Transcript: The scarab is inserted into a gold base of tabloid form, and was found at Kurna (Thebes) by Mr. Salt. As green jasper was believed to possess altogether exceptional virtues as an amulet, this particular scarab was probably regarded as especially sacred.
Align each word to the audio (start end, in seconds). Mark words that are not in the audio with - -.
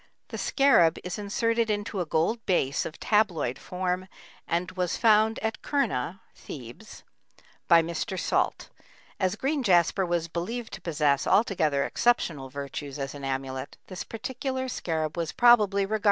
The 0.29 0.39
scarab 0.39 0.97
is 1.03 1.19
inserted 1.19 1.69
into 1.69 1.99
a 2.01 2.07
gold 2.07 2.43
base 2.47 2.87
of 2.87 2.99
tabloid 2.99 3.59
form, 3.59 4.07
and 4.47 4.71
was 4.71 4.97
found 4.97 5.37
at 5.43 5.61
Kurna 5.61 6.21
(Thebes) 6.33 7.03
by 7.67 7.83
Mr. 7.83 8.19
Salt. 8.19 8.71
As 9.19 9.35
green 9.35 9.61
jasper 9.61 10.03
was 10.03 10.27
believed 10.27 10.73
to 10.73 10.81
possess 10.81 11.27
altogether 11.27 11.83
exceptional 11.85 12.49
virtues 12.49 12.97
as 12.97 13.13
an 13.13 13.23
amulet, 13.23 13.77
this 13.85 14.03
particular 14.03 14.67
scarab 14.67 15.15
was 15.17 15.31
probably 15.33 15.53
regarded 15.53 15.69
as 15.69 15.69
especially 15.89 15.95
sacred. 15.95 15.99